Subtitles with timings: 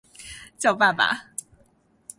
[0.57, 1.31] 叫爸爸